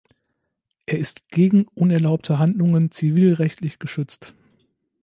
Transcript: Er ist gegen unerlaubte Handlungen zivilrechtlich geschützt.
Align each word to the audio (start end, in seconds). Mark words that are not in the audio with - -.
Er 0.87 0.97
ist 0.97 1.27
gegen 1.29 1.67
unerlaubte 1.75 2.39
Handlungen 2.39 2.89
zivilrechtlich 2.89 3.77
geschützt. 3.77 4.33